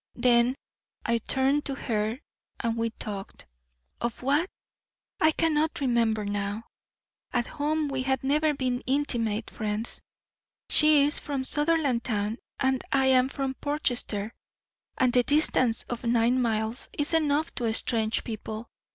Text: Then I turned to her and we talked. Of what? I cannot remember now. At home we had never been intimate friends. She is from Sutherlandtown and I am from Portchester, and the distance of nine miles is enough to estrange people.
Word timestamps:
Then 0.15 0.55
I 1.05 1.19
turned 1.19 1.63
to 1.65 1.75
her 1.75 2.17
and 2.59 2.75
we 2.75 2.89
talked. 2.89 3.45
Of 4.01 4.23
what? 4.23 4.49
I 5.19 5.29
cannot 5.29 5.79
remember 5.79 6.25
now. 6.25 6.63
At 7.31 7.45
home 7.45 7.87
we 7.87 8.01
had 8.01 8.23
never 8.23 8.55
been 8.55 8.81
intimate 8.87 9.51
friends. 9.51 10.01
She 10.71 11.03
is 11.03 11.19
from 11.19 11.43
Sutherlandtown 11.43 12.39
and 12.59 12.83
I 12.91 13.05
am 13.13 13.29
from 13.29 13.53
Portchester, 13.53 14.33
and 14.97 15.13
the 15.13 15.21
distance 15.21 15.83
of 15.83 16.03
nine 16.03 16.41
miles 16.41 16.89
is 16.97 17.13
enough 17.13 17.53
to 17.53 17.65
estrange 17.65 18.23
people. 18.23 18.69